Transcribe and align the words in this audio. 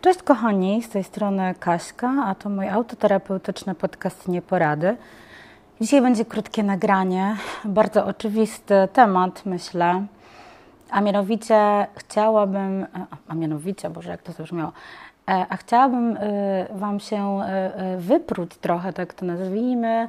Cześć 0.00 0.22
kochani, 0.22 0.82
z 0.82 0.88
tej 0.88 1.04
strony 1.04 1.54
Kaśka, 1.60 2.12
a 2.26 2.34
to 2.34 2.48
mój 2.48 2.68
autoterapeutyczny 2.68 3.74
podcast 3.74 4.28
Nieporady. 4.28 4.96
Dzisiaj 5.80 6.02
będzie 6.02 6.24
krótkie 6.24 6.62
nagranie, 6.62 7.36
bardzo 7.64 8.06
oczywisty 8.06 8.74
temat, 8.92 9.46
myślę. 9.46 10.06
A 10.90 11.00
mianowicie 11.00 11.86
chciałabym, 11.96 12.86
a 13.28 13.34
mianowicie, 13.34 13.90
Boże, 13.90 14.10
jak 14.10 14.22
to 14.22 14.32
zabrzmiało, 14.32 14.72
e, 15.28 15.46
a 15.48 15.56
chciałabym 15.56 16.16
y, 16.16 16.66
Wam 16.72 17.00
się 17.00 17.40
y, 17.40 17.94
y, 17.94 18.00
wypróć 18.00 18.56
trochę, 18.56 18.92
tak 18.92 19.14
to 19.14 19.26
nazwijmy, 19.26 20.08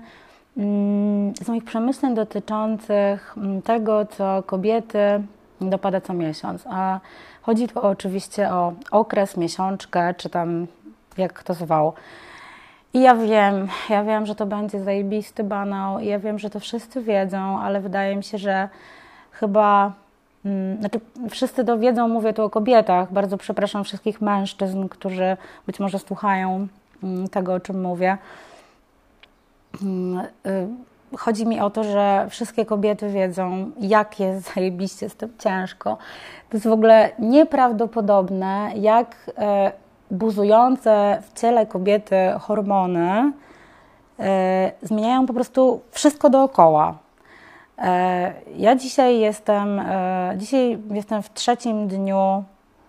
mm, 0.57 1.35
z 1.35 1.47
moich 1.47 1.63
przemyśleń 1.63 2.15
dotyczących 2.15 3.33
mm, 3.37 3.61
tego, 3.61 4.05
co 4.05 4.43
kobiety 4.43 5.23
dopada 5.69 6.01
co 6.01 6.13
miesiąc. 6.13 6.63
A 6.69 6.99
chodzi 7.41 7.67
tu 7.67 7.79
oczywiście 7.79 8.51
o 8.51 8.73
okres, 8.91 9.37
miesiączkę, 9.37 10.13
czy 10.13 10.29
tam 10.29 10.67
jak 11.17 11.33
kto 11.33 11.53
zwał. 11.53 11.93
I 12.93 13.01
ja 13.01 13.15
wiem, 13.15 13.67
ja 13.89 14.03
wiem, 14.03 14.25
że 14.25 14.35
to 14.35 14.45
będzie 14.45 14.83
zajebisty 14.83 15.43
banał, 15.43 15.99
ja 15.99 16.19
wiem, 16.19 16.39
że 16.39 16.49
to 16.49 16.59
wszyscy 16.59 17.01
wiedzą, 17.01 17.59
ale 17.59 17.81
wydaje 17.81 18.15
mi 18.15 18.23
się, 18.23 18.37
że 18.37 18.69
chyba 19.31 19.93
mm, 20.45 20.79
znaczy, 20.79 20.99
wszyscy 21.29 21.65
to 21.65 21.77
wiedzą, 21.77 22.07
mówię 22.07 22.33
tu 22.33 22.43
o 22.43 22.49
kobietach. 22.49 23.13
Bardzo 23.13 23.37
przepraszam 23.37 23.83
wszystkich 23.83 24.21
mężczyzn, 24.21 24.87
którzy 24.87 25.37
być 25.67 25.79
może 25.79 25.99
słuchają 25.99 26.67
mm, 27.03 27.27
tego, 27.27 27.53
o 27.53 27.59
czym 27.59 27.81
mówię. 27.81 28.17
Chodzi 31.17 31.45
mi 31.45 31.59
o 31.59 31.69
to, 31.69 31.83
że 31.83 32.27
wszystkie 32.29 32.65
kobiety 32.65 33.09
wiedzą, 33.09 33.71
jak 33.79 34.19
jest 34.19 34.53
zajebiście 34.53 35.09
z 35.09 35.15
tym 35.15 35.33
ciężko. 35.39 35.97
To 36.49 36.57
jest 36.57 36.67
w 36.67 36.71
ogóle 36.71 37.09
nieprawdopodobne, 37.19 38.71
jak 38.75 39.15
e, 39.37 39.71
buzujące 40.11 41.21
w 41.21 41.39
ciele 41.39 41.65
kobiety 41.65 42.15
hormony 42.39 43.31
e, 44.19 44.71
zmieniają 44.81 45.25
po 45.25 45.33
prostu 45.33 45.81
wszystko 45.91 46.29
dookoła. 46.29 46.97
E, 47.77 48.33
ja 48.57 48.75
dzisiaj 48.75 49.19
jestem, 49.19 49.81
dzisiaj 50.37 50.79
jestem 50.91 51.23
w 51.23 51.33
trzecim 51.33 51.87
dniu, 51.87 52.43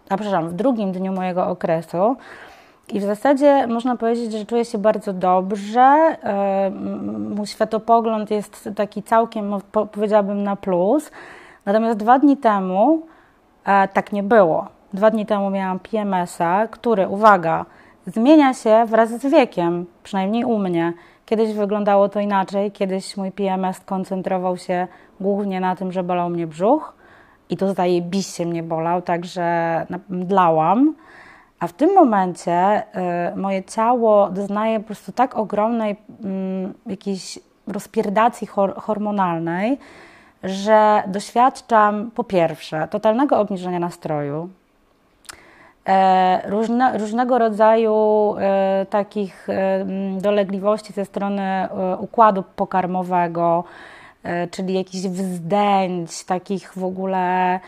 a 0.08 0.16
przepraszam, 0.16 0.48
w 0.48 0.52
drugim 0.52 0.92
dniu 0.92 1.12
mojego 1.12 1.46
okresu. 1.46 2.16
I 2.88 3.00
w 3.00 3.02
zasadzie 3.02 3.66
można 3.66 3.96
powiedzieć, 3.96 4.32
że 4.32 4.46
czuję 4.46 4.64
się 4.64 4.78
bardzo 4.78 5.12
dobrze. 5.12 5.80
E, 5.80 6.70
mój 7.36 7.46
światopogląd 7.46 8.30
jest 8.30 8.68
taki 8.76 9.02
całkiem, 9.02 9.54
powiedziałabym, 9.92 10.42
na 10.42 10.56
plus. 10.56 11.10
Natomiast 11.66 11.98
dwa 11.98 12.18
dni 12.18 12.36
temu 12.36 13.06
e, 13.64 13.88
tak 13.88 14.12
nie 14.12 14.22
było. 14.22 14.68
Dwa 14.92 15.10
dni 15.10 15.26
temu 15.26 15.50
miałam 15.50 15.78
PMS-a, 15.78 16.66
który, 16.70 17.08
uwaga, 17.08 17.64
zmienia 18.06 18.54
się 18.54 18.84
wraz 18.86 19.10
z 19.10 19.26
wiekiem, 19.26 19.86
przynajmniej 20.02 20.44
u 20.44 20.58
mnie. 20.58 20.92
Kiedyś 21.26 21.52
wyglądało 21.52 22.08
to 22.08 22.20
inaczej. 22.20 22.72
Kiedyś 22.72 23.16
mój 23.16 23.32
PMS 23.32 23.80
koncentrował 23.80 24.56
się 24.56 24.86
głównie 25.20 25.60
na 25.60 25.76
tym, 25.76 25.92
że 25.92 26.02
bolał 26.02 26.30
mnie 26.30 26.46
brzuch 26.46 26.94
i 27.50 27.56
to 27.56 27.74
zajebiście 27.74 28.46
mnie 28.46 28.62
bolał, 28.62 29.02
także 29.02 29.86
dlałam. 30.08 30.94
A 31.62 31.66
w 31.66 31.72
tym 31.72 31.94
momencie 31.94 32.82
y, 33.32 33.36
moje 33.36 33.64
ciało 33.64 34.30
doznaje 34.30 34.80
po 34.80 34.86
prostu 34.86 35.12
tak 35.12 35.36
ogromnej 35.36 35.92
y, 35.92 35.96
jakiejś 36.90 37.38
rozpierdacji 37.66 38.46
hor 38.46 38.74
hormonalnej, 38.74 39.78
że 40.44 41.02
doświadczam 41.06 42.10
po 42.10 42.24
pierwsze 42.24 42.88
totalnego 42.88 43.40
obniżenia 43.40 43.78
nastroju, 43.78 44.48
e, 45.88 46.50
różne, 46.50 46.98
różnego 46.98 47.38
rodzaju 47.38 47.94
e, 48.38 48.86
takich 48.90 49.48
e, 49.48 49.86
dolegliwości 50.20 50.92
ze 50.92 51.04
strony 51.04 51.42
e, 51.42 51.96
układu 51.96 52.44
pokarmowego, 52.56 53.64
e, 54.22 54.48
czyli 54.48 54.74
jakichś 54.74 55.06
wzdęć, 55.06 56.24
takich 56.24 56.72
w 56.76 56.84
ogóle 56.84 57.60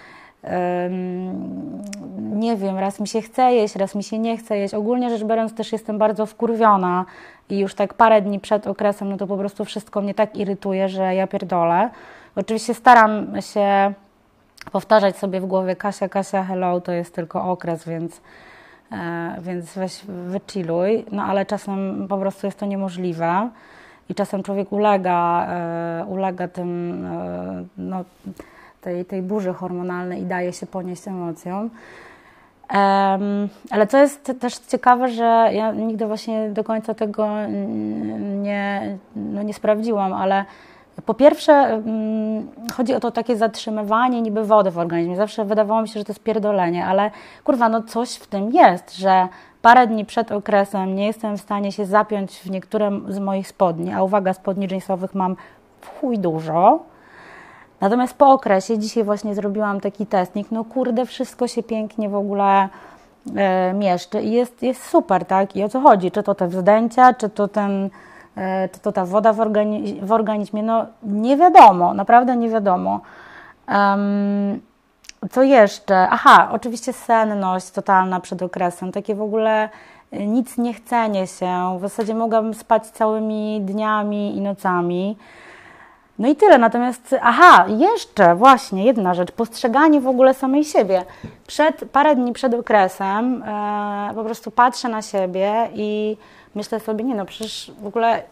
nie 2.44 2.56
wiem, 2.56 2.78
raz 2.78 3.00
mi 3.00 3.09
się 3.09 3.22
chce 3.22 3.53
jeść, 3.53 3.77
raz 3.77 3.94
mi 3.94 4.03
się 4.03 4.19
nie 4.19 4.37
chce 4.37 4.59
jeść. 4.59 4.75
Ogólnie 4.75 5.10
rzecz 5.10 5.25
biorąc 5.25 5.55
też 5.55 5.72
jestem 5.72 5.99
bardzo 5.99 6.27
wkurwiona 6.27 7.05
i 7.49 7.59
już 7.59 7.75
tak 7.75 7.94
parę 7.94 8.22
dni 8.22 8.41
przed 8.41 8.66
okresem, 8.66 9.09
no 9.09 9.16
to 9.16 9.27
po 9.27 9.37
prostu 9.37 9.65
wszystko 9.65 10.00
mnie 10.00 10.15
tak 10.15 10.37
irytuje, 10.37 10.88
że 10.88 11.15
ja 11.15 11.27
pierdolę. 11.27 11.91
Oczywiście 12.37 12.75
staram 12.75 13.43
się 13.43 13.93
powtarzać 14.72 15.16
sobie 15.16 15.41
w 15.41 15.47
głowie 15.47 15.77
Kasia, 15.77 16.09
Kasia, 16.09 16.44
hello, 16.44 16.81
to 16.81 16.93
jest 16.93 17.15
tylko 17.15 17.44
okres, 17.44 17.88
więc, 17.88 18.21
e, 18.93 19.37
więc 19.41 19.75
weź 19.75 20.04
wychilluj, 20.06 21.04
no 21.12 21.22
ale 21.22 21.47
czasem 21.47 22.06
po 22.09 22.19
prostu 22.19 22.47
jest 22.47 22.59
to 22.59 22.66
niemożliwe 22.66 23.49
i 24.09 24.15
czasem 24.15 24.43
człowiek 24.43 24.72
ulega, 24.72 25.47
e, 25.49 26.04
ulega 26.09 26.49
tym, 26.49 27.04
e, 27.06 27.65
no 27.78 28.04
tej, 28.81 29.04
tej 29.04 29.22
burzy 29.22 29.53
hormonalnej 29.53 30.22
i 30.22 30.27
daje 30.27 30.53
się 30.53 30.66
ponieść 30.66 31.09
emocjom. 31.09 31.71
Ale 33.71 33.87
co 33.89 33.99
jest 33.99 34.33
też 34.41 34.55
ciekawe, 34.55 35.09
że 35.09 35.49
ja 35.53 35.73
nigdy 35.73 36.07
właśnie 36.07 36.51
do 36.51 36.65
końca 36.65 36.95
tego 36.95 37.29
nie, 38.43 38.97
no 39.17 39.43
nie 39.43 39.55
sprawdziłam, 39.55 40.12
ale 40.12 40.45
po 41.07 41.15
pierwsze 41.15 41.83
chodzi 42.77 42.95
o 42.95 43.01
to 43.01 43.11
takie 43.11 43.37
zatrzymywanie 43.37 44.23
niby 44.23 44.45
wody 44.45 44.71
w 44.71 44.79
organizmie. 44.79 45.17
Zawsze 45.17 45.45
wydawało 45.45 45.83
mi 45.83 45.89
się, 45.89 46.01
że 46.01 46.05
to 46.05 46.13
jest 46.13 46.23
pierdolenie, 46.23 46.87
ale 46.87 47.11
kurwa, 47.45 47.69
no 47.69 47.83
coś 47.83 48.15
w 48.15 48.27
tym 48.27 48.51
jest, 48.51 48.97
że 48.97 49.29
parę 49.63 49.87
dni 49.87 50.05
przed 50.05 50.33
okresem 50.33 50.95
nie 50.95 51.07
jestem 51.07 51.37
w 51.37 51.41
stanie 51.41 51.73
się 51.73 51.87
zapiąć 51.87 52.39
w 52.39 52.51
niektóre 52.51 52.91
z 53.09 53.19
moich 53.19 53.49
spodni, 53.49 53.93
a 53.93 54.03
uwaga, 54.03 54.33
spodni 54.33 54.67
jeansowych 54.71 55.15
mam 55.15 55.37
w 55.81 56.01
chuj 56.01 56.19
dużo, 56.19 56.81
Natomiast 57.81 58.15
po 58.15 58.33
okresie, 58.33 58.79
dzisiaj 58.79 59.05
właśnie 59.05 59.35
zrobiłam 59.35 59.81
taki 59.81 60.07
testnik, 60.07 60.51
no 60.51 60.65
kurde, 60.65 61.07
wszystko 61.07 61.49
się 61.49 61.62
pięknie 61.62 62.09
w 62.09 62.15
ogóle 62.15 62.69
e, 63.37 63.73
mieszczy 63.73 64.23
i 64.23 64.33
jest, 64.33 64.62
jest 64.62 64.87
super, 64.87 65.25
tak? 65.25 65.57
I 65.57 65.65
o 65.65 65.69
co 65.69 65.81
chodzi? 65.81 66.11
Czy 66.11 66.23
to 66.23 66.34
te 66.34 66.49
wzdęcia, 66.49 67.15
czy 67.15 67.29
to 67.29 67.49
ten, 67.49 67.91
e, 68.37 68.69
czy 68.69 68.81
to 68.81 68.93
ta 68.93 69.05
woda 69.05 69.33
w, 69.33 69.41
organi 69.41 70.01
w 70.03 70.13
organizmie? 70.13 70.63
No 70.63 70.87
nie 71.03 71.37
wiadomo, 71.37 71.95
naprawdę 71.95 72.37
nie 72.37 72.49
wiadomo. 72.49 73.01
Um, 73.69 74.61
co 75.31 75.43
jeszcze? 75.43 76.09
Aha, 76.11 76.49
oczywiście 76.53 76.93
senność 76.93 77.71
totalna 77.71 78.21
przed 78.21 78.43
okresem, 78.43 78.93
takie 78.93 79.15
w 79.15 79.23
ogóle 79.23 79.69
e, 80.13 80.27
nic 80.27 80.59
nie 80.59 80.75
chcenie 80.75 81.27
się. 81.27 81.77
W 81.79 81.81
zasadzie 81.81 82.15
mogłabym 82.15 82.55
spać 82.55 82.87
całymi 82.87 83.61
dniami 83.61 84.37
i 84.37 84.41
nocami. 84.41 85.17
No 86.19 86.29
i 86.29 86.37
tyle. 86.37 86.59
Natomiast, 86.59 87.15
aha, 87.23 87.67
jeszcze 87.69 88.35
właśnie 88.35 88.85
jedna 88.85 89.15
rzecz, 89.15 89.33
postrzeganie 89.33 90.01
w 90.01 90.09
ogóle 90.09 90.35
samej 90.35 90.65
siebie. 90.65 91.05
Przed, 91.47 91.85
parę 91.93 92.17
dni 92.17 92.33
przed 92.33 92.55
okresem 92.55 93.43
e, 93.43 94.15
po 94.15 94.25
prostu 94.25 94.51
patrzę 94.51 94.89
na 94.89 95.03
siebie 95.03 95.69
i 95.75 96.17
myślę 96.55 96.81
sobie, 96.81 97.05
nie 97.05 97.15
no, 97.15 97.25
przecież 97.25 97.73
w 97.83 97.87
ogóle 97.87 98.23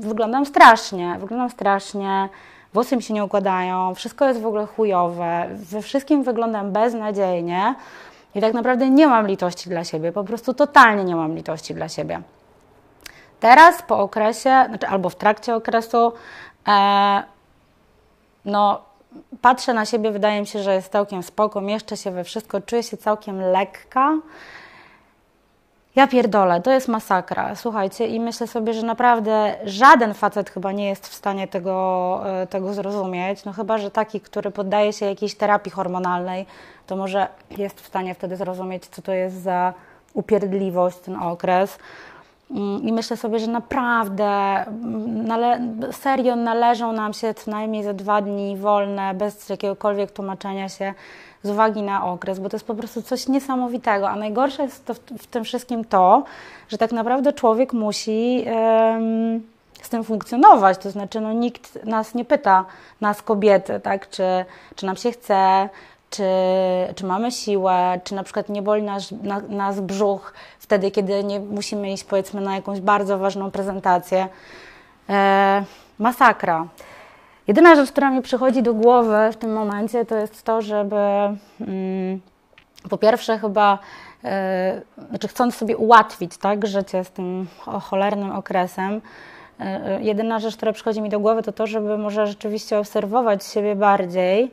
wyglądam 0.00 0.46
strasznie, 0.46 1.16
wyglądam 1.20 1.50
strasznie, 1.50 2.28
włosy 2.74 2.96
mi 2.96 3.02
się 3.02 3.14
nie 3.14 3.24
układają, 3.24 3.94
wszystko 3.94 4.28
jest 4.28 4.40
w 4.40 4.46
ogóle 4.46 4.66
chujowe, 4.66 5.48
we 5.52 5.82
wszystkim 5.82 6.22
wyglądam 6.22 6.72
beznadziejnie 6.72 7.74
i 8.34 8.40
tak 8.40 8.54
naprawdę 8.54 8.90
nie 8.90 9.06
mam 9.06 9.26
litości 9.26 9.68
dla 9.68 9.84
siebie, 9.84 10.12
po 10.12 10.24
prostu 10.24 10.54
totalnie 10.54 11.04
nie 11.04 11.16
mam 11.16 11.34
litości 11.34 11.74
dla 11.74 11.88
siebie. 11.88 12.20
Teraz 13.40 13.82
po 13.82 13.98
okresie, 13.98 14.64
znaczy 14.68 14.86
albo 14.86 15.08
w 15.08 15.16
trakcie 15.16 15.54
okresu, 15.54 16.12
e, 16.68 17.22
no 18.44 18.82
patrzę 19.40 19.74
na 19.74 19.86
siebie, 19.86 20.10
wydaje 20.10 20.40
mi 20.40 20.46
się, 20.46 20.62
że 20.62 20.74
jest 20.74 20.92
całkiem 20.92 21.22
spoko, 21.22 21.60
mieszczę 21.60 21.96
się 21.96 22.10
we 22.10 22.24
wszystko, 22.24 22.60
czuję 22.60 22.82
się 22.82 22.96
całkiem 22.96 23.40
lekka. 23.40 24.18
Ja 25.96 26.06
pierdolę, 26.06 26.60
to 26.60 26.70
jest 26.70 26.88
masakra, 26.88 27.56
słuchajcie, 27.56 28.06
i 28.06 28.20
myślę 28.20 28.46
sobie, 28.46 28.74
że 28.74 28.86
naprawdę 28.86 29.54
żaden 29.64 30.14
facet 30.14 30.50
chyba 30.50 30.72
nie 30.72 30.88
jest 30.88 31.08
w 31.08 31.14
stanie 31.14 31.48
tego, 31.48 32.20
e, 32.42 32.46
tego 32.46 32.74
zrozumieć, 32.74 33.44
no 33.44 33.52
chyba, 33.52 33.78
że 33.78 33.90
taki, 33.90 34.20
który 34.20 34.50
poddaje 34.50 34.92
się 34.92 35.06
jakiejś 35.06 35.34
terapii 35.34 35.72
hormonalnej, 35.72 36.46
to 36.86 36.96
może 36.96 37.28
jest 37.50 37.80
w 37.80 37.86
stanie 37.86 38.14
wtedy 38.14 38.36
zrozumieć, 38.36 38.86
co 38.86 39.02
to 39.02 39.12
jest 39.12 39.42
za 39.42 39.74
upierdliwość 40.14 40.98
ten 40.98 41.16
okres. 41.16 41.78
I 42.82 42.92
myślę 42.92 43.16
sobie, 43.16 43.38
że 43.38 43.46
naprawdę 43.46 44.26
mm, 44.26 45.26
nale 45.26 45.60
serio 45.92 46.36
należą 46.36 46.92
nam 46.92 47.12
się 47.12 47.34
co 47.34 47.50
najmniej 47.50 47.84
za 47.84 47.94
dwa 47.94 48.22
dni 48.22 48.56
wolne, 48.56 49.14
bez 49.14 49.48
jakiegokolwiek 49.48 50.10
tłumaczenia 50.10 50.68
się 50.68 50.94
z 51.42 51.50
uwagi 51.50 51.82
na 51.82 52.06
okres, 52.06 52.38
bo 52.38 52.48
to 52.48 52.56
jest 52.56 52.66
po 52.66 52.74
prostu 52.74 53.02
coś 53.02 53.28
niesamowitego. 53.28 54.10
A 54.10 54.16
najgorsze 54.16 54.62
jest 54.62 54.86
to 54.86 54.94
w, 54.94 54.98
w 54.98 55.26
tym 55.26 55.44
wszystkim 55.44 55.84
to, 55.84 56.24
że 56.68 56.78
tak 56.78 56.92
naprawdę 56.92 57.32
człowiek 57.32 57.72
musi 57.72 58.44
z 59.82 59.88
tym 59.88 60.04
funkcjonować. 60.04 60.78
To 60.78 60.90
znaczy, 60.90 61.20
no, 61.20 61.32
nikt 61.32 61.84
nas 61.84 62.14
nie 62.14 62.24
pyta, 62.24 62.64
nas 63.00 63.22
kobiety, 63.22 63.80
tak, 63.80 64.10
czy, 64.10 64.44
czy 64.76 64.86
nam 64.86 64.96
się 64.96 65.12
chce, 65.12 65.68
czy, 66.10 66.24
czy 66.94 67.06
mamy 67.06 67.30
siłę, 67.30 68.00
czy 68.04 68.14
na 68.14 68.22
przykład 68.22 68.48
nie 68.48 68.62
boli 68.62 68.82
nas, 68.82 69.12
na, 69.22 69.40
nas 69.40 69.80
brzuch 69.80 70.32
wtedy, 70.72 70.90
kiedy 70.90 71.24
nie 71.24 71.40
musimy 71.40 71.92
iść 71.92 72.04
powiedzmy 72.04 72.40
na 72.40 72.54
jakąś 72.54 72.80
bardzo 72.80 73.18
ważną 73.18 73.50
prezentację. 73.50 74.28
E, 75.08 75.64
masakra. 75.98 76.66
Jedyna 77.46 77.76
rzecz, 77.76 77.90
która 77.90 78.10
mi 78.10 78.22
przychodzi 78.22 78.62
do 78.62 78.74
głowy 78.74 79.16
w 79.32 79.36
tym 79.36 79.52
momencie, 79.52 80.04
to 80.04 80.16
jest 80.16 80.42
to, 80.42 80.62
żeby 80.62 80.96
mm, 81.60 82.20
po 82.90 82.98
pierwsze 82.98 83.38
chyba, 83.38 83.78
e, 84.24 84.80
znaczy 85.08 85.28
chcąc 85.28 85.54
sobie 85.54 85.76
ułatwić 85.76 86.36
tak, 86.36 86.66
życie 86.66 87.04
z 87.04 87.10
tym 87.10 87.46
cholernym 87.64 88.30
okresem, 88.30 89.00
e, 89.60 89.64
e, 89.64 90.02
jedyna 90.02 90.38
rzecz, 90.38 90.56
która 90.56 90.72
przychodzi 90.72 91.02
mi 91.02 91.08
do 91.08 91.20
głowy, 91.20 91.42
to 91.42 91.52
to, 91.52 91.66
żeby 91.66 91.98
może 91.98 92.26
rzeczywiście 92.26 92.78
obserwować 92.78 93.44
siebie 93.44 93.76
bardziej 93.76 94.52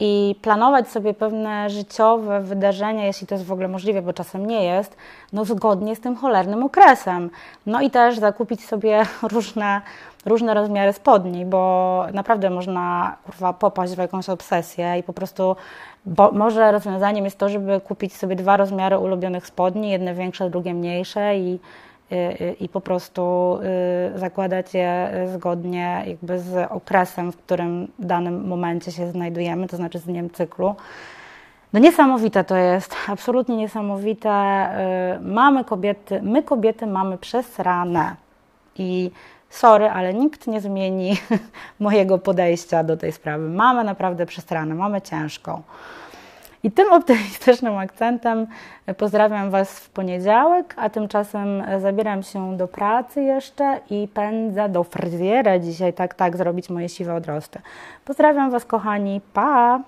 i 0.00 0.34
planować 0.42 0.88
sobie 0.88 1.14
pewne 1.14 1.70
życiowe 1.70 2.40
wydarzenia, 2.40 3.06
jeśli 3.06 3.26
to 3.26 3.34
jest 3.34 3.46
w 3.46 3.52
ogóle 3.52 3.68
możliwe, 3.68 4.02
bo 4.02 4.12
czasem 4.12 4.46
nie 4.46 4.64
jest, 4.64 4.96
no 5.32 5.44
zgodnie 5.44 5.96
z 5.96 6.00
tym 6.00 6.16
cholernym 6.16 6.62
okresem. 6.62 7.30
No 7.66 7.80
i 7.80 7.90
też 7.90 8.18
zakupić 8.18 8.64
sobie 8.64 9.02
różne, 9.32 9.80
różne 10.26 10.54
rozmiary 10.54 10.92
spodni, 10.92 11.46
bo 11.46 12.04
naprawdę 12.12 12.50
można 12.50 13.16
kurwa 13.26 13.52
popaść 13.52 13.92
w 13.92 13.98
jakąś 13.98 14.28
obsesję 14.28 14.98
i 14.98 15.02
po 15.02 15.12
prostu 15.12 15.56
bo 16.06 16.32
może 16.32 16.72
rozwiązaniem 16.72 17.24
jest 17.24 17.38
to, 17.38 17.48
żeby 17.48 17.80
kupić 17.80 18.16
sobie 18.16 18.36
dwa 18.36 18.56
rozmiary 18.56 18.98
ulubionych 18.98 19.46
spodni, 19.46 19.90
jedne 19.90 20.14
większe, 20.14 20.50
drugie 20.50 20.74
mniejsze 20.74 21.38
i 21.38 21.58
i 22.60 22.68
po 22.68 22.80
prostu 22.80 23.58
y, 24.14 24.18
zakładać 24.18 24.74
je 24.74 25.10
zgodnie 25.34 26.04
jakby 26.06 26.38
z 26.38 26.70
okresem, 26.70 27.32
w 27.32 27.36
którym 27.36 27.88
w 27.98 28.04
danym 28.06 28.48
momencie 28.48 28.92
się 28.92 29.10
znajdujemy, 29.10 29.68
to 29.68 29.76
znaczy 29.76 29.98
z 29.98 30.04
dniem 30.04 30.30
cyklu. 30.30 30.74
No 31.72 31.80
niesamowite 31.80 32.44
to 32.44 32.56
jest, 32.56 32.96
absolutnie 33.08 33.56
niesamowite. 33.56 34.30
Y, 35.16 35.20
mamy 35.20 35.64
kobiety, 35.64 36.20
my 36.22 36.42
kobiety 36.42 36.86
mamy 36.86 37.18
przesrane 37.18 38.16
i 38.76 39.10
sorry, 39.50 39.88
ale 39.90 40.14
nikt 40.14 40.46
nie 40.46 40.60
zmieni 40.60 41.16
mojego 41.80 42.18
podejścia 42.18 42.84
do 42.84 42.96
tej 42.96 43.12
sprawy. 43.12 43.48
Mamy 43.48 43.84
naprawdę 43.84 44.26
przesrane, 44.26 44.74
mamy 44.74 45.02
ciężką. 45.02 45.62
I 46.62 46.70
tym 46.70 46.92
optymistycznym 46.92 47.76
akcentem 47.76 48.46
pozdrawiam 48.96 49.50
Was 49.50 49.80
w 49.80 49.90
poniedziałek, 49.90 50.74
a 50.76 50.90
tymczasem 50.90 51.62
zabieram 51.80 52.22
się 52.22 52.56
do 52.56 52.68
pracy 52.68 53.22
jeszcze 53.22 53.80
i 53.90 54.08
pędzę 54.14 54.68
do 54.68 54.84
fryzjera 54.84 55.58
dzisiaj, 55.58 55.92
tak, 55.92 56.14
tak, 56.14 56.36
zrobić 56.36 56.70
moje 56.70 56.88
siwe 56.88 57.14
odrosty. 57.14 57.60
Pozdrawiam 58.04 58.50
Was, 58.50 58.64
kochani, 58.64 59.20
pa! 59.32 59.80